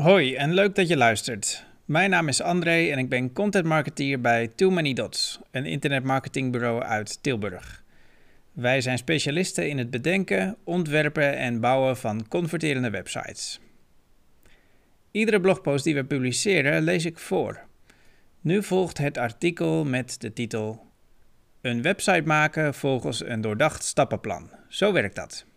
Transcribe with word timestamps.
Hoi 0.00 0.34
en 0.34 0.54
leuk 0.54 0.74
dat 0.74 0.88
je 0.88 0.96
luistert. 0.96 1.64
Mijn 1.84 2.10
naam 2.10 2.28
is 2.28 2.42
André 2.42 2.90
en 2.90 2.98
ik 2.98 3.08
ben 3.08 3.32
content 3.32 3.64
marketeer 3.64 4.20
bij 4.20 4.48
Too 4.48 4.70
Many 4.70 4.92
Dots, 4.92 5.40
een 5.50 5.66
internetmarketingbureau 5.66 6.82
uit 6.82 7.22
Tilburg. 7.22 7.84
Wij 8.52 8.80
zijn 8.80 8.98
specialisten 8.98 9.68
in 9.68 9.78
het 9.78 9.90
bedenken, 9.90 10.56
ontwerpen 10.64 11.36
en 11.36 11.60
bouwen 11.60 11.96
van 11.96 12.28
converterende 12.28 12.90
websites. 12.90 13.60
Iedere 15.10 15.40
blogpost 15.40 15.84
die 15.84 15.94
we 15.94 16.04
publiceren 16.04 16.82
lees 16.82 17.04
ik 17.04 17.18
voor. 17.18 17.60
Nu 18.40 18.62
volgt 18.62 18.98
het 18.98 19.18
artikel 19.18 19.84
met 19.84 20.20
de 20.20 20.32
titel 20.32 20.86
Een 21.60 21.82
website 21.82 22.22
maken 22.24 22.74
volgens 22.74 23.24
een 23.24 23.40
doordacht 23.40 23.84
stappenplan. 23.84 24.50
Zo 24.68 24.92
werkt 24.92 25.16
dat. 25.16 25.48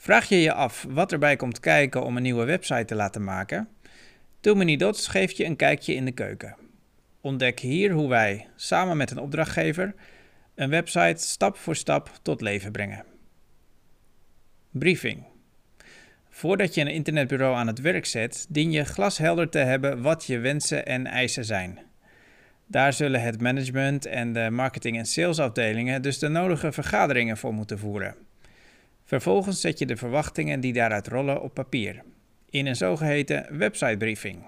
Vraag 0.00 0.28
je 0.28 0.40
je 0.40 0.52
af 0.52 0.86
wat 0.88 1.12
erbij 1.12 1.36
komt 1.36 1.60
kijken 1.60 2.04
om 2.04 2.16
een 2.16 2.22
nieuwe 2.22 2.44
website 2.44 2.84
te 2.84 2.94
laten 2.94 3.24
maken? 3.24 3.68
Too 4.40 4.54
Many 4.54 4.76
Dots 4.76 5.06
geeft 5.06 5.36
je 5.36 5.44
een 5.44 5.56
kijkje 5.56 5.94
in 5.94 6.04
de 6.04 6.12
keuken. 6.12 6.56
Ontdek 7.20 7.60
hier 7.60 7.90
hoe 7.90 8.08
wij, 8.08 8.48
samen 8.56 8.96
met 8.96 9.10
een 9.10 9.18
opdrachtgever, 9.18 9.94
een 10.54 10.70
website 10.70 11.26
stap 11.26 11.56
voor 11.56 11.76
stap 11.76 12.10
tot 12.22 12.40
leven 12.40 12.72
brengen. 12.72 13.04
Briefing. 14.70 15.24
Voordat 16.28 16.74
je 16.74 16.80
een 16.80 16.86
internetbureau 16.86 17.56
aan 17.56 17.66
het 17.66 17.80
werk 17.80 18.06
zet, 18.06 18.46
dien 18.48 18.72
je 18.72 18.84
glashelder 18.84 19.48
te 19.48 19.58
hebben 19.58 20.02
wat 20.02 20.24
je 20.24 20.38
wensen 20.38 20.86
en 20.86 21.06
eisen 21.06 21.44
zijn. 21.44 21.78
Daar 22.66 22.92
zullen 22.92 23.22
het 23.22 23.40
management 23.40 24.06
en 24.06 24.32
de 24.32 24.50
marketing- 24.50 24.98
en 24.98 25.06
salesafdelingen 25.06 26.02
dus 26.02 26.18
de 26.18 26.28
nodige 26.28 26.72
vergaderingen 26.72 27.36
voor 27.36 27.54
moeten 27.54 27.78
voeren. 27.78 28.27
Vervolgens 29.08 29.60
zet 29.60 29.78
je 29.78 29.86
de 29.86 29.96
verwachtingen 29.96 30.60
die 30.60 30.72
daaruit 30.72 31.08
rollen 31.08 31.42
op 31.42 31.54
papier, 31.54 32.02
in 32.50 32.66
een 32.66 32.76
zogeheten 32.76 33.58
websitebriefing. 33.58 34.42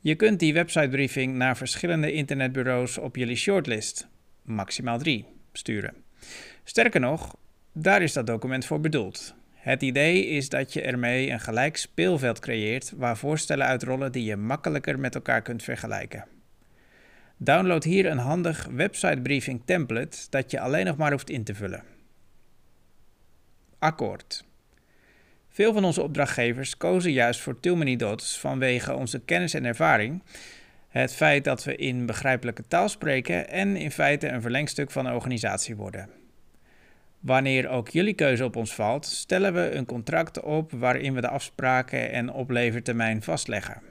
Je 0.00 0.14
kunt 0.14 0.38
die 0.38 0.54
websitebriefing 0.54 1.34
naar 1.34 1.56
verschillende 1.56 2.12
internetbureaus 2.12 2.98
op 2.98 3.16
jullie 3.16 3.36
shortlist, 3.36 4.08
maximaal 4.42 4.98
drie, 4.98 5.26
sturen. 5.52 5.94
Sterker 6.64 7.00
nog, 7.00 7.36
daar 7.72 8.02
is 8.02 8.12
dat 8.12 8.26
document 8.26 8.64
voor 8.64 8.80
bedoeld. 8.80 9.34
Het 9.52 9.82
idee 9.82 10.26
is 10.26 10.48
dat 10.48 10.72
je 10.72 10.82
ermee 10.82 11.30
een 11.30 11.40
gelijk 11.40 11.76
speelveld 11.76 12.38
creëert 12.38 12.92
waar 12.96 13.16
voorstellen 13.16 13.66
uitrollen 13.66 14.12
die 14.12 14.24
je 14.24 14.36
makkelijker 14.36 14.98
met 14.98 15.14
elkaar 15.14 15.42
kunt 15.42 15.62
vergelijken. 15.62 16.24
Download 17.36 17.84
hier 17.84 18.06
een 18.06 18.18
handig 18.18 18.68
websitebriefing 18.70 19.62
template 19.64 20.18
dat 20.30 20.50
je 20.50 20.60
alleen 20.60 20.86
nog 20.86 20.96
maar 20.96 21.12
hoeft 21.12 21.30
in 21.30 21.44
te 21.44 21.54
vullen 21.54 21.94
akkoord. 23.78 24.44
Veel 25.48 25.72
van 25.72 25.84
onze 25.84 26.02
opdrachtgevers 26.02 26.76
kozen 26.76 27.12
juist 27.12 27.40
voor 27.40 27.60
Too 27.60 27.76
Many 27.76 27.96
Dots 27.96 28.38
vanwege 28.38 28.94
onze 28.94 29.20
kennis 29.20 29.54
en 29.54 29.64
ervaring, 29.64 30.22
het 30.88 31.14
feit 31.14 31.44
dat 31.44 31.64
we 31.64 31.76
in 31.76 32.06
begrijpelijke 32.06 32.64
taal 32.68 32.88
spreken 32.88 33.48
en 33.48 33.76
in 33.76 33.90
feite 33.90 34.28
een 34.28 34.42
verlengstuk 34.42 34.90
van 34.90 35.06
een 35.06 35.14
organisatie 35.14 35.76
worden. 35.76 36.08
Wanneer 37.20 37.68
ook 37.68 37.88
jullie 37.88 38.14
keuze 38.14 38.44
op 38.44 38.56
ons 38.56 38.74
valt, 38.74 39.06
stellen 39.06 39.54
we 39.54 39.70
een 39.70 39.86
contract 39.86 40.40
op 40.40 40.72
waarin 40.72 41.14
we 41.14 41.20
de 41.20 41.28
afspraken 41.28 42.12
en 42.12 42.32
oplevertermijn 42.32 43.22
vastleggen. 43.22 43.82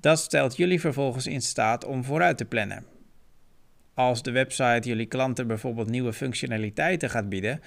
Dat 0.00 0.18
stelt 0.18 0.56
jullie 0.56 0.80
vervolgens 0.80 1.26
in 1.26 1.42
staat 1.42 1.84
om 1.84 2.04
vooruit 2.04 2.36
te 2.36 2.44
plannen. 2.44 2.84
Als 3.94 4.22
de 4.22 4.30
website 4.30 4.88
jullie 4.88 5.06
klanten 5.06 5.46
bijvoorbeeld 5.46 5.88
nieuwe 5.88 6.12
functionaliteiten 6.12 7.10
gaat 7.10 7.28
bieden, 7.28 7.60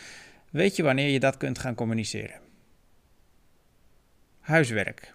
weet 0.52 0.76
je 0.76 0.84
wanneer 0.84 1.10
je 1.10 1.20
dat 1.20 1.38
kunt 1.38 1.60
gaan 1.60 1.76
communiceren. 1.76 2.40
Huiswerk. 4.40 5.14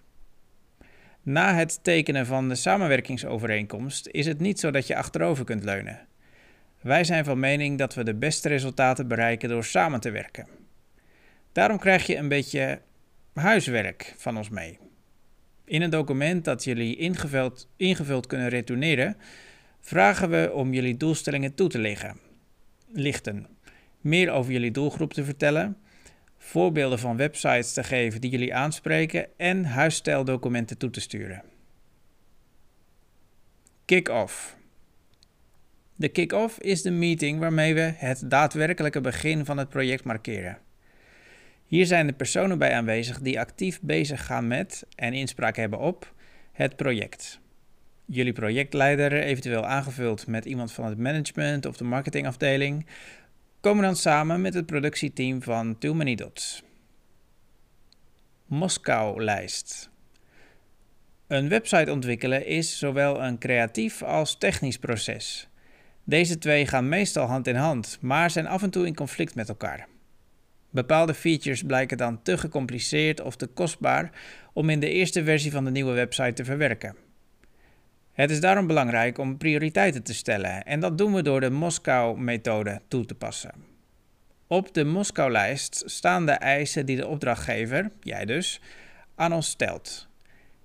Na 1.22 1.54
het 1.54 1.84
tekenen 1.84 2.26
van 2.26 2.48
de 2.48 2.54
samenwerkingsovereenkomst 2.54 4.08
is 4.10 4.26
het 4.26 4.40
niet 4.40 4.60
zo 4.60 4.70
dat 4.70 4.86
je 4.86 4.96
achterover 4.96 5.44
kunt 5.44 5.64
leunen. 5.64 6.06
Wij 6.80 7.04
zijn 7.04 7.24
van 7.24 7.38
mening 7.38 7.78
dat 7.78 7.94
we 7.94 8.04
de 8.04 8.14
beste 8.14 8.48
resultaten 8.48 9.08
bereiken 9.08 9.48
door 9.48 9.64
samen 9.64 10.00
te 10.00 10.10
werken. 10.10 10.46
Daarom 11.52 11.78
krijg 11.78 12.06
je 12.06 12.16
een 12.16 12.28
beetje 12.28 12.80
huiswerk 13.34 14.14
van 14.16 14.36
ons 14.36 14.48
mee. 14.48 14.78
In 15.64 15.82
een 15.82 15.90
document 15.90 16.44
dat 16.44 16.64
jullie 16.64 16.96
ingevuld, 16.96 17.68
ingevuld 17.76 18.26
kunnen 18.26 18.48
retourneren, 18.48 19.16
vragen 19.80 20.30
we 20.30 20.52
om 20.52 20.72
jullie 20.72 20.96
doelstellingen 20.96 21.54
toe 21.54 21.68
te 21.68 21.78
leggen, 21.78 22.20
lichten 22.92 23.53
meer 24.04 24.30
over 24.30 24.52
jullie 24.52 24.70
doelgroep 24.70 25.12
te 25.12 25.24
vertellen, 25.24 25.76
voorbeelden 26.38 26.98
van 26.98 27.16
websites 27.16 27.72
te 27.72 27.84
geven 27.84 28.20
die 28.20 28.30
jullie 28.30 28.54
aanspreken 28.54 29.26
en 29.36 29.64
huisstijldocumenten 29.64 30.78
toe 30.78 30.90
te 30.90 31.00
sturen. 31.00 31.42
Kick-off. 33.84 34.56
De 35.96 36.08
kick-off 36.08 36.58
is 36.58 36.82
de 36.82 36.90
meeting 36.90 37.38
waarmee 37.38 37.74
we 37.74 37.92
het 37.96 38.22
daadwerkelijke 38.30 39.00
begin 39.00 39.44
van 39.44 39.58
het 39.58 39.68
project 39.68 40.04
markeren. 40.04 40.58
Hier 41.66 41.86
zijn 41.86 42.06
de 42.06 42.12
personen 42.12 42.58
bij 42.58 42.74
aanwezig 42.74 43.20
die 43.20 43.40
actief 43.40 43.80
bezig 43.80 44.26
gaan 44.26 44.46
met 44.46 44.86
en 44.94 45.12
inspraak 45.12 45.56
hebben 45.56 45.78
op 45.78 46.14
het 46.52 46.76
project. 46.76 47.40
Jullie 48.06 48.32
projectleider, 48.32 49.12
eventueel 49.12 49.66
aangevuld 49.66 50.26
met 50.26 50.44
iemand 50.44 50.72
van 50.72 50.84
het 50.84 50.98
management 50.98 51.66
of 51.66 51.76
de 51.76 51.84
marketingafdeling, 51.84 52.86
komen 53.64 53.84
dan 53.84 53.96
samen 53.96 54.40
met 54.40 54.54
het 54.54 54.66
productieteam 54.66 55.42
van 55.42 55.78
Too 55.78 55.94
Many 55.94 56.14
Dots. 56.14 56.62
Moskou-lijst. 58.46 59.90
Een 61.26 61.48
website 61.48 61.92
ontwikkelen 61.92 62.46
is 62.46 62.78
zowel 62.78 63.22
een 63.22 63.38
creatief 63.38 64.02
als 64.02 64.38
technisch 64.38 64.78
proces. 64.78 65.48
Deze 66.02 66.38
twee 66.38 66.66
gaan 66.66 66.88
meestal 66.88 67.26
hand 67.26 67.46
in 67.46 67.54
hand, 67.54 67.98
maar 68.00 68.30
zijn 68.30 68.46
af 68.46 68.62
en 68.62 68.70
toe 68.70 68.86
in 68.86 68.94
conflict 68.94 69.34
met 69.34 69.48
elkaar. 69.48 69.88
Bepaalde 70.70 71.14
features 71.14 71.62
blijken 71.62 71.96
dan 71.96 72.22
te 72.22 72.38
gecompliceerd 72.38 73.20
of 73.20 73.36
te 73.36 73.46
kostbaar 73.46 74.10
om 74.52 74.70
in 74.70 74.80
de 74.80 74.90
eerste 74.90 75.24
versie 75.24 75.50
van 75.50 75.64
de 75.64 75.70
nieuwe 75.70 75.92
website 75.92 76.32
te 76.32 76.44
verwerken. 76.44 77.03
Het 78.14 78.30
is 78.30 78.40
daarom 78.40 78.66
belangrijk 78.66 79.18
om 79.18 79.36
prioriteiten 79.36 80.02
te 80.02 80.14
stellen 80.14 80.64
en 80.64 80.80
dat 80.80 80.98
doen 80.98 81.14
we 81.14 81.22
door 81.22 81.40
de 81.40 81.50
Moskou-methode 81.50 82.80
toe 82.88 83.04
te 83.04 83.14
passen. 83.14 83.52
Op 84.46 84.74
de 84.74 84.84
Moskou-lijst 84.84 85.82
staan 85.86 86.26
de 86.26 86.32
eisen 86.32 86.86
die 86.86 86.96
de 86.96 87.06
opdrachtgever, 87.06 87.90
jij 88.00 88.24
dus, 88.24 88.60
aan 89.14 89.32
ons 89.32 89.48
stelt. 89.48 90.08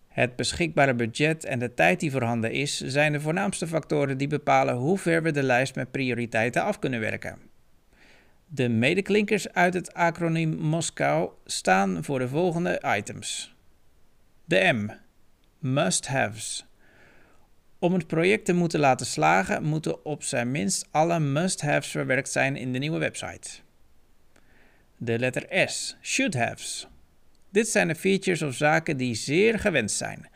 Het 0.08 0.36
beschikbare 0.36 0.94
budget 0.94 1.46
en 1.46 1.60
de 1.60 1.74
tijd 1.74 2.00
die 2.00 2.12
voorhanden 2.12 2.52
is, 2.52 2.78
zijn 2.78 3.12
de 3.12 3.22
voornaamste 3.22 3.68
factoren 3.68 4.18
die 4.18 4.28
bepalen 4.28 4.76
hoe 4.76 4.98
ver 4.98 5.24
we 5.24 5.32
de 5.32 5.44
lijst 5.44 5.76
met 5.76 5.92
prioriteiten 5.92 6.64
af 6.64 6.80
kunnen 6.80 7.00
werken. 7.00 7.38
De 8.48 8.70
medeklinkers 8.70 9.54
uit 9.54 9.74
het 9.74 9.94
acroniem 9.94 10.58
Moskou 10.58 11.30
staan 11.46 12.04
voor 12.04 12.20
de 12.20 12.28
volgende 12.28 12.82
items. 12.98 13.56
De 14.46 14.74
M. 14.74 14.90
Must-haves. 15.60 16.69
Om 17.80 17.94
het 17.94 18.08
project 18.08 18.46
te 18.46 18.54
moeten 18.54 18.80
laten 18.80 19.06
slagen, 19.06 19.64
moeten 19.64 20.06
op 20.06 20.24
zijn 20.24 20.52
minst 20.52 20.88
alle 20.92 21.20
must-haves 21.20 21.92
verwerkt 21.92 22.30
zijn 22.30 22.56
in 22.56 22.74
de 22.74 22.80
nieuwe 22.80 22.98
website. 22.98 23.50
De 24.98 25.20
letter 25.20 25.70
S, 25.70 25.98
should-haves. 26.02 26.88
Dit 27.50 27.68
zijn 27.68 27.88
de 27.88 27.96
features 27.96 28.42
of 28.42 28.56
zaken 28.56 28.98
die 28.98 29.16
zeer 29.16 29.60
gewenst 29.60 29.98
zijn. 29.98 30.30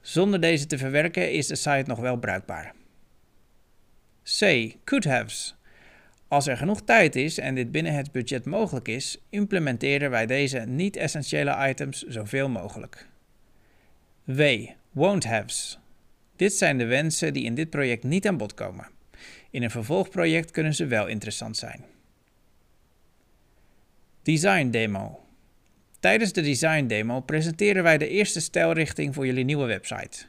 Zonder 0.00 0.40
deze 0.40 0.66
te 0.66 0.78
verwerken 0.78 1.32
is 1.32 1.46
de 1.46 1.56
site 1.56 1.84
nog 1.86 1.98
wel 1.98 2.16
bruikbaar. 2.16 2.74
C, 4.38 4.70
could-haves. 4.84 5.56
Als 6.28 6.46
er 6.46 6.56
genoeg 6.56 6.82
tijd 6.82 7.16
is 7.16 7.38
en 7.38 7.54
dit 7.54 7.70
binnen 7.70 7.94
het 7.94 8.12
budget 8.12 8.44
mogelijk 8.44 8.88
is, 8.88 9.18
implementeren 9.30 10.10
wij 10.10 10.26
deze 10.26 10.58
niet-essentiële 10.58 11.68
items 11.68 12.02
zoveel 12.02 12.48
mogelijk. 12.48 13.08
W, 14.24 14.66
won't-haves. 14.90 15.81
Dit 16.36 16.52
zijn 16.52 16.78
de 16.78 16.86
wensen 16.86 17.32
die 17.32 17.44
in 17.44 17.54
dit 17.54 17.70
project 17.70 18.04
niet 18.04 18.26
aan 18.26 18.36
bod 18.36 18.54
komen. 18.54 18.88
In 19.50 19.62
een 19.62 19.70
vervolgproject 19.70 20.50
kunnen 20.50 20.74
ze 20.74 20.86
wel 20.86 21.06
interessant 21.06 21.56
zijn. 21.56 21.84
Design 24.22 24.70
Demo. 24.70 25.22
Tijdens 26.02 26.32
de 26.32 26.42
design 26.42 26.86
demo 26.86 27.20
presenteren 27.20 27.82
wij 27.82 27.98
de 27.98 28.08
eerste 28.08 28.40
stijlrichting 28.40 29.14
voor 29.14 29.26
jullie 29.26 29.44
nieuwe 29.44 29.66
website. 29.66 30.24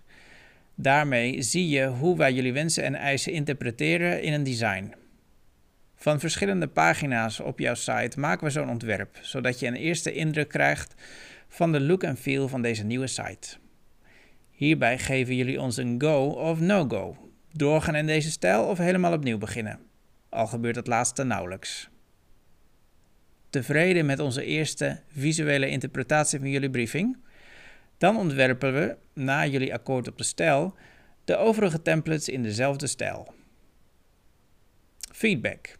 Daarmee 0.76 1.42
zie 1.42 1.70
je 1.70 1.88
hoe 1.88 2.18
wij 2.18 2.34
jullie 2.34 2.54
wensen 2.54 2.84
en 2.84 2.96
eisen 2.96 3.32
interpreteren 3.32 4.22
in 4.22 4.34
een 4.34 4.44
design. 4.44 4.94
Van 5.96 6.20
verschillende 6.20 6.68
pagina's 6.68 7.40
op 7.40 7.60
jouw 7.60 7.74
site 7.74 8.20
maken 8.20 8.46
we 8.46 8.52
zo'n 8.52 8.70
ontwerp, 8.70 9.18
zodat 9.22 9.60
je 9.60 9.68
een 9.68 9.76
eerste 9.76 10.14
indruk 10.14 10.50
krijgt 10.50 10.94
van 11.48 11.72
de 11.72 11.82
look 11.82 12.04
en 12.04 12.18
feel 12.18 12.48
van 12.48 12.62
deze 12.62 12.84
nieuwe 12.84 13.08
site. 13.08 13.58
Hierbij 14.64 15.00
geven 15.00 15.36
jullie 15.36 15.62
ons 15.62 15.78
een 15.78 16.02
go 16.02 16.26
of 16.26 16.60
no-go. 16.60 17.18
Doorgaan 17.52 17.96
in 17.96 18.06
deze 18.06 18.32
stijl 18.32 18.64
of 18.64 18.78
helemaal 18.78 19.14
opnieuw 19.14 19.38
beginnen. 19.38 19.80
Al 20.30 20.48
gebeurt 20.48 20.76
het 20.76 20.88
laatste 20.88 21.24
nauwelijks. 21.24 21.90
tevreden 23.50 24.06
met 24.06 24.20
onze 24.20 24.46
eerste 24.46 25.02
visuele 25.08 25.70
interpretatie 25.70 26.40
van 26.40 26.50
jullie 26.50 26.70
briefing? 26.70 27.18
Dan 27.98 28.18
ontwerpen 28.18 28.74
we, 28.74 28.98
na 29.14 29.46
jullie 29.46 29.74
akkoord 29.74 30.08
op 30.08 30.18
de 30.18 30.24
stijl, 30.24 30.76
de 31.26 31.38
overige 31.38 31.82
templates 31.82 32.30
in 32.30 32.44
dezelfde 32.44 32.88
stijl. 32.88 33.34
Feedback. 35.12 35.78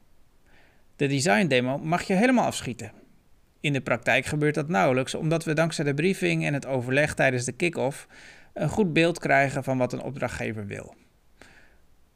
De 0.96 1.08
design 1.08 1.48
demo 1.48 1.78
mag 1.78 2.02
je 2.02 2.14
helemaal 2.14 2.46
afschieten. 2.46 2.92
In 3.60 3.74
de 3.74 3.82
praktijk 3.82 4.26
gebeurt 4.26 4.56
dat 4.56 4.70
nauwelijks, 4.70 5.16
omdat 5.16 5.44
we 5.44 5.54
dankzij 5.54 5.86
de 5.86 5.94
briefing 5.94 6.46
en 6.46 6.54
het 6.54 6.66
overleg 6.66 7.14
tijdens 7.14 7.46
de 7.46 7.52
kick-off 7.52 8.08
een 8.54 8.70
goed 8.70 8.94
beeld 8.94 9.20
krijgen 9.20 9.64
van 9.64 9.78
wat 9.78 9.94
een 9.94 10.02
opdrachtgever 10.02 10.66
wil. 10.66 10.96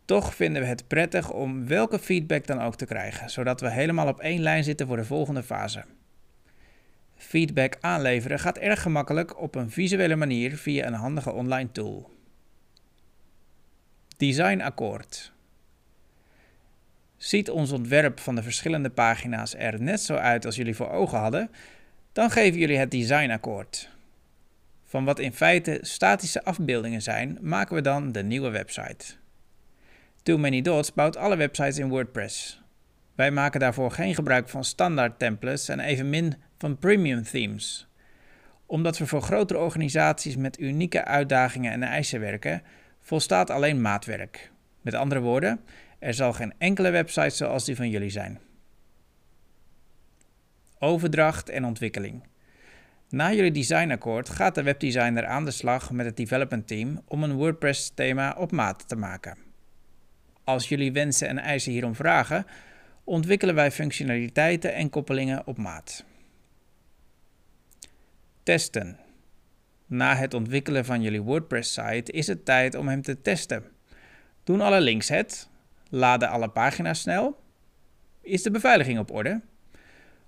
Toch 0.06 0.36
vinden 0.36 0.62
we 0.62 0.68
het 0.68 0.88
prettig 0.88 1.32
om 1.32 1.68
welke 1.68 2.00
feedback 2.00 2.48
dan 2.48 2.62
ook 2.62 2.76
te 2.76 2.86
krijgen, 2.86 3.30
zodat 3.30 3.62
we 3.62 3.72
helemaal 3.72 4.08
op 4.08 4.20
één 4.20 4.42
lijn 4.42 4.64
zitten 4.64 4.88
voor 4.88 4.98
de 4.98 5.06
volgende 5.06 5.44
fase. 5.44 5.84
Feedback 7.16 7.78
aanleveren 7.80 8.40
gaat 8.40 8.58
erg 8.58 8.82
gemakkelijk 8.82 9.42
op 9.42 9.56
een 9.56 9.72
visuele 9.72 10.16
manier 10.16 10.58
via 10.58 10.86
een 10.86 10.94
handige 10.94 11.32
online 11.32 11.72
tool. 11.72 12.12
Designakkoord. 14.18 15.32
Ziet 17.18 17.50
ons 17.50 17.72
ontwerp 17.72 18.20
van 18.20 18.36
de 18.36 18.44
verschillende 18.44 18.90
pagina's 18.90 19.56
er 19.56 19.82
net 19.82 20.02
zo 20.02 20.16
uit 20.16 20.46
als 20.46 20.56
jullie 20.56 20.76
voor 20.76 20.90
ogen 20.90 21.20
hadden, 21.20 21.52
dan 22.12 22.32
geven 22.32 22.60
jullie 22.60 22.78
het 22.78 22.92
designakkoord. 22.92 23.97
Van 24.88 25.06
wat 25.06 25.20
in 25.20 25.34
feite 25.34 25.78
statische 25.82 26.44
afbeeldingen 26.44 27.02
zijn, 27.02 27.38
maken 27.42 27.76
we 27.76 27.82
dan 27.82 28.12
de 28.12 28.24
nieuwe 28.24 28.50
website. 28.50 29.06
Too 30.24 30.38
Many 30.38 30.62
Dots 30.62 30.94
bouwt 30.94 31.18
alle 31.18 31.36
websites 31.36 31.78
in 31.78 31.90
WordPress. 31.90 32.62
Wij 33.16 33.32
maken 33.32 33.60
daarvoor 33.60 33.92
geen 33.92 34.16
gebruik 34.16 34.50
van 34.50 34.64
standaard 34.64 35.20
templates 35.20 35.70
en 35.70 35.80
evenmin 35.80 36.36
van 36.58 36.78
premium 36.78 37.24
themes. 37.24 37.88
Omdat 38.66 38.98
we 38.98 39.06
voor 39.06 39.22
grotere 39.22 39.60
organisaties 39.60 40.36
met 40.36 40.60
unieke 40.60 41.06
uitdagingen 41.06 41.72
en 41.72 41.84
eisen 41.84 42.20
werken, 42.20 42.62
volstaat 43.02 43.50
alleen 43.50 43.82
maatwerk. 43.82 44.52
Met 44.82 44.94
andere 44.94 45.22
woorden, 45.22 45.60
er 46.00 46.14
zal 46.14 46.34
geen 46.34 46.54
enkele 46.58 46.90
website 46.90 47.36
zoals 47.36 47.66
die 47.66 47.76
van 47.76 47.90
jullie 47.90 48.10
zijn. 48.10 48.40
Overdracht 50.80 51.50
en 51.50 51.66
ontwikkeling. 51.66 52.24
Na 53.10 53.34
jullie 53.34 53.52
designakkoord 53.52 54.30
gaat 54.30 54.56
de 54.56 54.64
webdesigner 54.64 55.26
aan 55.26 55.46
de 55.46 55.52
slag 55.52 55.92
met 55.92 56.06
het 56.06 56.18
development 56.18 56.68
team 56.68 57.02
om 57.08 57.24
een 57.24 57.34
WordPress-thema 57.34 58.36
op 58.38 58.52
maat 58.52 58.88
te 58.88 58.96
maken. 58.96 59.38
Als 60.44 60.70
jullie 60.70 60.92
wensen 60.92 61.28
en 61.28 61.38
eisen 61.38 61.72
hierom 61.72 61.96
vragen, 61.96 62.46
ontwikkelen 63.04 63.56
wij 63.56 63.72
functionaliteiten 63.72 64.74
en 64.74 64.90
koppelingen 64.90 65.48
op 65.48 65.58
maat. 65.58 66.04
Testen. 68.44 68.98
Na 69.86 70.16
het 70.16 70.34
ontwikkelen 70.34 70.86
van 70.86 71.02
jullie 71.02 71.22
WordPress-site 71.22 72.12
is 72.12 72.28
het 72.28 72.46
tijd 72.46 72.76
om 72.76 72.88
hem 72.88 73.02
te 73.02 73.22
testen. 73.22 73.64
Doen 74.44 74.62
alle 74.62 74.82
links 74.82 75.10
het? 75.10 75.50
Laden 75.90 76.30
alle 76.30 76.50
pagina's 76.50 77.02
snel? 77.02 77.40
Is 78.22 78.44
de 78.44 78.52
beveiliging 78.52 79.00
op 79.00 79.12
orde? 79.12 79.42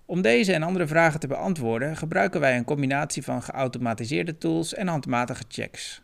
Om 0.09 0.21
deze 0.21 0.53
en 0.53 0.63
andere 0.63 0.88
vragen 0.88 1.19
te 1.19 1.27
beantwoorden 1.27 1.97
gebruiken 1.97 2.39
wij 2.39 2.57
een 2.57 2.63
combinatie 2.63 3.23
van 3.23 3.41
geautomatiseerde 3.41 4.38
tools 4.38 4.73
en 4.73 4.88
handmatige 4.88 5.44
checks. 5.47 6.01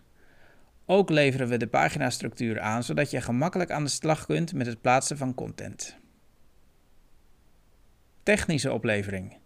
Ook 0.86 1.10
leveren 1.10 1.48
we 1.48 1.57
de 1.57 1.68
paginastructuur 1.68 2.60
aan 2.60 2.84
zodat 2.84 3.12
je 3.12 3.22
gemakkelijk 3.22 3.72
aan 3.72 3.84
de 3.84 3.90
slag 3.90 4.25
kunt 4.25 4.54
met 4.54 4.68
het 4.68 4.81
plaatsen 4.81 5.18
van 5.18 5.34
content. 5.34 5.98
Technische 8.24 8.74
oplevering. 8.74 9.38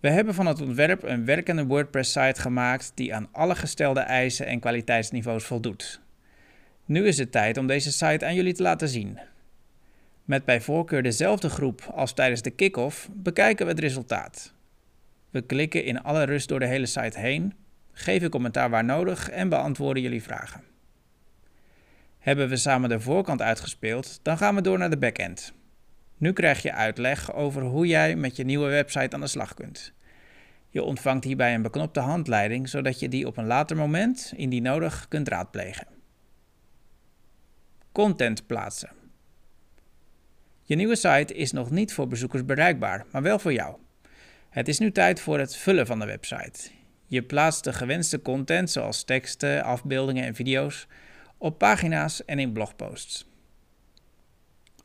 We 0.00 0.10
hebben 0.10 0.34
van 0.34 0.46
het 0.46 0.60
ontwerp 0.60 1.02
een 1.02 1.24
werkende 1.24 1.66
WordPress-site 1.66 2.40
gemaakt 2.40 2.92
die 2.94 3.14
aan 3.14 3.28
alle 3.32 3.54
gestelde 3.54 4.00
eisen 4.00 4.46
en 4.46 4.60
kwaliteitsniveaus 4.60 5.44
voldoet. 5.44 6.00
Nu 6.84 7.06
is 7.06 7.18
het 7.18 7.32
tijd 7.32 7.58
om 7.58 7.66
deze 7.66 7.92
site 7.92 8.26
aan 8.26 8.34
jullie 8.34 8.54
te 8.54 8.62
laten 8.62 8.88
zien. 8.88 9.18
Met 10.24 10.44
bij 10.44 10.60
voorkeur 10.60 11.02
dezelfde 11.02 11.48
groep 11.48 11.82
als 11.94 12.12
tijdens 12.12 12.42
de 12.42 12.50
kick-off 12.50 13.08
bekijken 13.12 13.66
we 13.66 13.72
het 13.72 13.80
resultaat. 13.80 14.54
We 15.30 15.42
klikken 15.42 15.84
in 15.84 16.02
alle 16.02 16.22
rust 16.22 16.48
door 16.48 16.58
de 16.58 16.66
hele 16.66 16.86
site 16.86 17.18
heen, 17.18 17.54
geven 17.92 18.30
commentaar 18.30 18.70
waar 18.70 18.84
nodig 18.84 19.30
en 19.30 19.48
beantwoorden 19.48 20.02
jullie 20.02 20.22
vragen. 20.22 20.62
Hebben 22.18 22.48
we 22.48 22.56
samen 22.56 22.88
de 22.88 23.00
voorkant 23.00 23.42
uitgespeeld, 23.42 24.20
dan 24.22 24.36
gaan 24.36 24.54
we 24.54 24.60
door 24.60 24.78
naar 24.78 24.90
de 24.90 24.98
backend. 24.98 25.52
Nu 26.16 26.32
krijg 26.32 26.62
je 26.62 26.72
uitleg 26.72 27.32
over 27.32 27.62
hoe 27.62 27.86
jij 27.86 28.16
met 28.16 28.36
je 28.36 28.44
nieuwe 28.44 28.68
website 28.68 29.14
aan 29.14 29.20
de 29.20 29.26
slag 29.26 29.54
kunt. 29.54 29.92
Je 30.68 30.82
ontvangt 30.82 31.24
hierbij 31.24 31.54
een 31.54 31.62
beknopte 31.62 32.00
handleiding, 32.00 32.68
zodat 32.68 33.00
je 33.00 33.08
die 33.08 33.26
op 33.26 33.36
een 33.36 33.46
later 33.46 33.76
moment, 33.76 34.32
indien 34.36 34.62
nodig, 34.62 35.08
kunt 35.08 35.28
raadplegen. 35.28 35.86
Content 37.92 38.46
plaatsen. 38.46 39.03
Je 40.66 40.76
nieuwe 40.76 40.96
site 40.96 41.34
is 41.34 41.52
nog 41.52 41.70
niet 41.70 41.92
voor 41.94 42.08
bezoekers 42.08 42.44
bereikbaar, 42.44 43.06
maar 43.10 43.22
wel 43.22 43.38
voor 43.38 43.52
jou. 43.52 43.76
Het 44.50 44.68
is 44.68 44.78
nu 44.78 44.92
tijd 44.92 45.20
voor 45.20 45.38
het 45.38 45.56
vullen 45.56 45.86
van 45.86 45.98
de 45.98 46.06
website. 46.06 46.70
Je 47.06 47.22
plaatst 47.22 47.64
de 47.64 47.72
gewenste 47.72 48.22
content, 48.22 48.70
zoals 48.70 49.04
teksten, 49.04 49.64
afbeeldingen 49.64 50.24
en 50.24 50.34
video's, 50.34 50.86
op 51.38 51.58
pagina's 51.58 52.24
en 52.24 52.38
in 52.38 52.52
blogposts. 52.52 53.26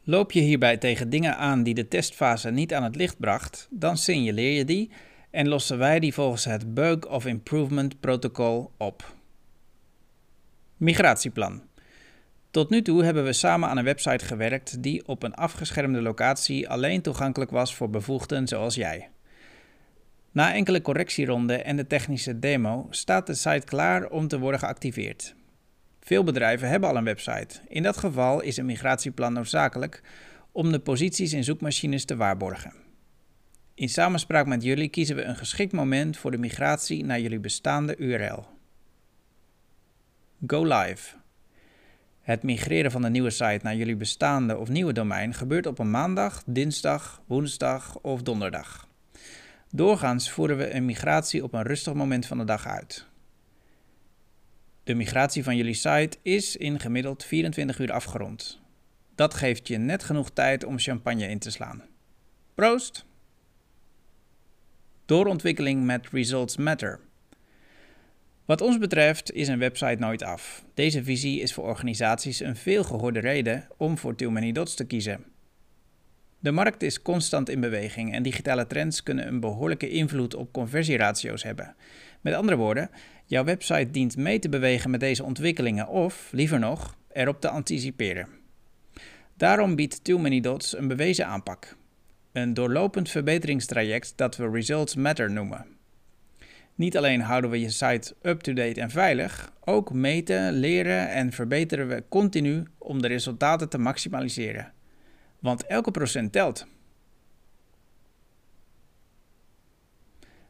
Loop 0.04 0.32
je 0.32 0.42
hierbij 0.42 0.78
tegen 0.78 1.10
dingen 1.10 1.38
aan 1.38 1.64
die 1.64 1.74
de 1.74 1.88
testfase 1.88 2.52
niet 2.52 2.74
aan 2.74 2.84
het 2.84 2.96
licht 2.96 3.20
bracht, 3.20 3.68
dan 3.72 3.98
signaleer 3.98 4.58
je 4.58 4.66
die 4.66 4.92
en 5.30 5.48
lossen 5.48 5.78
wij 5.78 6.00
die 6.00 6.14
volgens 6.14 6.46
het 6.46 6.74
Bug 6.74 7.08
of 7.08 7.26
Improvement 7.26 8.00
protocol 8.00 8.72
op. 8.78 9.16
Migratieplan. 10.78 11.62
Tot 12.52 12.70
nu 12.70 12.82
toe 12.82 13.04
hebben 13.04 13.24
we 13.24 13.34
samen 13.34 13.70
aan 13.70 13.78
een 13.78 13.84
website 13.84 14.26
gewerkt 14.26 14.84
die 14.84 15.08
op 15.08 15.24
een 15.24 15.36
afgeschermde 15.36 16.02
locatie 16.02 16.70
alleen 16.70 17.02
toegankelijk 17.02 17.52
was 17.52 17.76
voor 17.76 17.90
bevoegden 17.90 18.48
zoals 18.48 18.76
jij. 18.76 19.10
Na 20.32 20.54
enkele 20.54 20.82
correctieronden 20.82 21.66
en 21.66 21.76
de 21.76 21.88
technische 21.88 22.40
demo 22.40 22.88
staat 22.90 23.28
de 23.28 23.34
site 23.34 23.66
klaar 23.66 24.10
om 24.10 24.28
te 24.28 24.40
worden 24.40 24.60
geactiveerd. 24.60 25.36
Veel 26.00 26.24
bedrijven 26.24 26.70
hebben 26.70 26.90
al 26.90 26.96
een 26.96 27.04
website. 27.04 27.60
In 27.68 27.84
dat 27.84 27.98
geval 27.98 28.42
is 28.42 28.58
een 28.58 28.66
migratieplan 28.66 29.34
noodzakelijk 29.34 30.02
om 30.52 30.72
de 30.72 30.80
posities 30.80 31.34
in 31.34 31.44
zoekmachines 31.44 32.06
te 32.06 32.16
waarborgen. 32.16 32.74
In 33.74 33.90
samenspraak 33.90 34.46
met 34.46 34.64
jullie 34.64 34.90
kiezen 34.90 35.16
we 35.16 35.24
een 35.24 35.36
geschikt 35.36 35.72
moment 35.72 36.18
voor 36.18 36.32
de 36.32 36.38
migratie 36.38 37.06
naar 37.06 37.20
jullie 37.20 37.40
bestaande 37.40 37.98
URL. 37.98 38.46
Go 40.48 40.64
live. 40.64 41.19
Het 42.30 42.44
migreren 42.44 42.92
van 42.92 43.02
de 43.02 43.10
nieuwe 43.10 43.30
site 43.30 43.60
naar 43.64 43.76
jullie 43.76 43.96
bestaande 43.96 44.58
of 44.58 44.70
nieuwe 44.70 44.94
domein 44.94 45.34
gebeurt 45.34 45.66
op 45.66 45.80
een 45.80 45.92
maandag, 45.92 46.44
dinsdag, 46.46 47.22
woensdag 47.26 48.00
of 48.00 48.22
donderdag. 48.22 48.88
Doorgaans 49.72 50.32
voeren 50.32 50.58
we 50.58 50.74
een 50.74 50.86
migratie 50.86 51.44
op 51.44 51.54
een 51.54 51.62
rustig 51.62 51.94
moment 51.94 52.26
van 52.26 52.38
de 52.38 52.44
dag 52.44 52.68
uit. 52.68 53.08
De 54.84 54.94
migratie 54.94 55.44
van 55.44 55.56
jullie 55.56 55.74
site 55.74 56.18
is 56.22 56.56
in 56.56 56.80
gemiddeld 56.80 57.24
24 57.24 57.80
uur 57.80 57.92
afgerond. 57.92 58.62
Dat 59.16 59.34
geeft 59.34 59.68
je 59.68 59.78
net 59.78 60.04
genoeg 60.04 60.32
tijd 60.32 60.64
om 60.66 60.80
champagne 60.80 61.28
in 61.28 61.40
te 61.40 61.52
slaan. 61.52 61.84
Proost! 62.56 63.06
Doorontwikkeling 65.06 65.86
met 65.86 66.08
Results 66.12 66.58
Matter. 66.58 67.00
Wat 68.50 68.62
ons 68.62 68.78
betreft 68.78 69.32
is 69.32 69.48
een 69.48 69.60
website 69.60 69.96
nooit 70.00 70.24
af. 70.24 70.66
Deze 70.74 71.04
visie 71.04 71.42
is 71.42 71.54
voor 71.54 71.64
organisaties 71.64 72.40
een 72.40 72.56
veelgehoorde 72.56 73.20
reden 73.20 73.68
om 73.78 73.98
voor 73.98 74.16
Too 74.16 74.30
Many 74.30 74.52
Dots 74.52 74.76
te 74.76 74.86
kiezen. 74.86 75.24
De 76.40 76.52
markt 76.52 76.84
is 76.84 77.02
constant 77.02 77.50
in 77.50 77.60
beweging 77.60 78.14
en 78.14 78.24
digitale 78.24 78.68
trends 78.68 79.04
kunnen 79.04 79.28
een 79.28 79.40
behoorlijke 79.40 79.90
invloed 79.90 80.36
op 80.36 80.54
conversieratio's 80.54 81.44
hebben. 81.44 81.76
Met 82.22 82.34
andere 82.34 82.58
woorden, 82.58 82.90
jouw 83.26 83.44
website 83.44 83.92
dient 83.92 84.18
mee 84.18 84.40
te 84.40 84.50
bewegen 84.50 84.90
met 84.90 85.00
deze 85.00 85.24
ontwikkelingen 85.24 85.88
of, 85.88 86.30
liever 86.32 86.60
nog, 86.60 86.98
erop 87.12 87.42
te 87.42 87.50
anticiperen. 87.50 88.28
Daarom 89.38 89.76
biedt 89.76 90.04
Too 90.04 90.18
Many 90.18 90.40
Dots 90.40 90.78
een 90.78 90.88
bewezen 90.88 91.28
aanpak. 91.28 91.78
Een 92.32 92.54
doorlopend 92.54 93.10
verbeteringstraject 93.10 94.14
dat 94.16 94.38
we 94.38 94.50
Results 94.50 94.96
Matter 94.96 95.32
noemen. 95.32 95.79
Niet 96.80 96.98
alleen 96.98 97.22
houden 97.22 97.50
we 97.50 97.60
je 97.60 97.70
site 97.70 98.16
up-to-date 98.22 98.82
en 98.82 98.90
veilig, 98.90 99.52
ook 99.64 99.94
meten, 99.94 100.54
leren 100.54 101.10
en 101.10 101.32
verbeteren 101.32 101.88
we 101.88 102.04
continu 102.10 102.64
om 102.78 103.02
de 103.02 103.08
resultaten 103.08 103.70
te 103.70 103.78
maximaliseren. 103.78 104.74
Want 105.40 105.66
elke 105.66 105.92
procent 105.92 106.32
telt. 106.32 106.68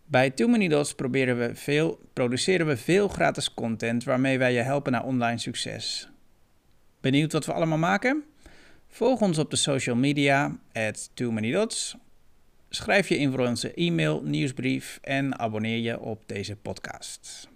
Bij 0.06 0.30
Too 0.30 0.48
Many 0.48 0.68
Dots 0.68 0.94
proberen 0.94 1.38
we 1.38 1.56
veel, 1.56 2.00
produceren 2.14 2.68
we 2.68 2.78
veel 2.78 3.08
gratis 3.08 3.54
content 3.54 4.04
waarmee 4.04 4.38
wij 4.38 4.54
je 4.54 4.62
helpen 4.62 4.92
naar 4.92 5.06
online 5.06 5.38
succes. 5.38 6.10
Benieuwd 7.02 7.32
wat 7.32 7.46
we 7.46 7.54
allemaal 7.54 7.78
maken? 7.78 8.24
Volg 8.88 9.22
ons 9.22 9.38
op 9.38 9.50
de 9.50 9.58
social 9.58 9.96
media 9.96 10.60
at 10.74 11.10
Too 11.14 11.32
Many 11.32 11.52
Schrijf 12.70 13.10
je 13.10 13.18
in 13.18 13.32
voor 13.32 13.48
onze 13.48 13.74
e-mail, 13.74 14.22
nieuwsbrief 14.24 15.00
en 15.02 15.40
abonneer 15.40 15.78
je 15.78 16.00
op 16.00 16.24
deze 16.26 16.56
podcast. 16.56 17.50